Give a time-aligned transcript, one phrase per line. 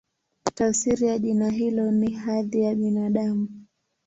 [0.53, 3.49] Tafsiri ya jina hilo ni "Hadhi ya Binadamu".